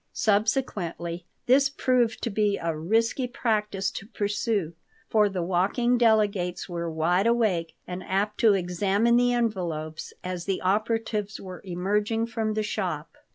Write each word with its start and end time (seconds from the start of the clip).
Subsequently 0.13 1.27
this 1.45 1.69
proved 1.69 2.23
to 2.23 2.31
be 2.31 2.57
a 2.59 2.75
risky 2.75 3.27
practice 3.27 3.91
to 3.91 4.07
pursue, 4.07 4.73
for 5.11 5.29
the 5.29 5.43
walking 5.43 5.95
delegates 5.99 6.67
were 6.67 6.89
wide 6.89 7.27
awake 7.27 7.75
and 7.85 8.03
apt 8.05 8.39
to 8.39 8.55
examine 8.55 9.15
the 9.15 9.31
envelopes 9.31 10.11
as 10.23 10.45
the 10.45 10.59
operatives 10.61 11.39
were 11.39 11.61
emerging 11.63 12.25
from 12.25 12.55
the 12.55 12.63
shop. 12.63 13.15